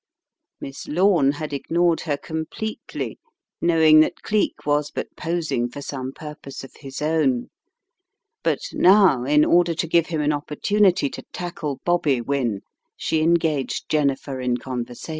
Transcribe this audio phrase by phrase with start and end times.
[0.59, 3.19] Miss Lome had ignored her completely,
[3.61, 7.51] knowing that Cleek was but posing for some purpose of his own,
[8.41, 12.61] but now, in order to give him an opportunity to tackle Bobby Wynne,
[12.97, 15.09] she engaged Jennifer in con versation.